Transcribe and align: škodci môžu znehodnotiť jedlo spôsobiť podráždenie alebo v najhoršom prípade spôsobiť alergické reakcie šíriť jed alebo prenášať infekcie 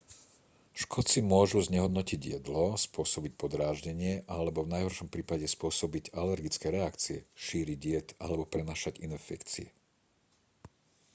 škodci 0.81 1.19
môžu 1.33 1.59
znehodnotiť 1.69 2.21
jedlo 2.35 2.65
spôsobiť 2.87 3.33
podráždenie 3.43 4.13
alebo 4.35 4.59
v 4.65 4.71
najhoršom 4.81 5.07
prípade 5.15 5.45
spôsobiť 5.55 6.05
alergické 6.21 6.67
reakcie 6.77 7.17
šíriť 7.45 7.81
jed 7.93 8.07
alebo 8.25 8.43
prenášať 8.53 8.95
infekcie 9.07 9.67